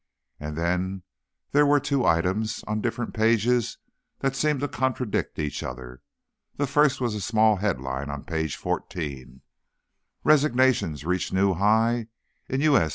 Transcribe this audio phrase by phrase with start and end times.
[0.39, 1.03] And then
[1.51, 3.77] there were two items, on different pages,
[4.17, 6.01] that seemed to contradict each other.
[6.55, 9.41] The first was a small headline on page fourteen:
[10.23, 12.07] RESIGNATIONS REACH NEW HIGH
[12.49, 12.89] IN U.S.